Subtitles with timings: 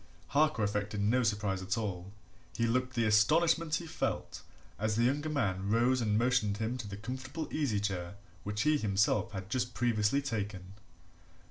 [0.29, 2.11] Harker affected no surprise at all
[2.57, 4.41] he looked the astonishment he felt
[4.79, 8.79] as the younger man rose and motioned him to the comfortable easy chair which he
[8.79, 10.73] himself had just previously taken.